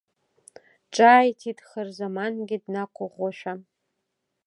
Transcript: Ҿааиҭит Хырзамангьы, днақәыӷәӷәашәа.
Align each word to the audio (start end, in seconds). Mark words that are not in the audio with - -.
Ҿааиҭит 0.93 1.59
Хырзамангьы, 1.67 2.57
днақәыӷәӷәашәа. 2.63 3.53